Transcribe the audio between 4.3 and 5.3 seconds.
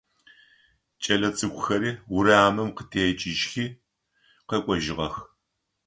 къэкӏожьыгъэх.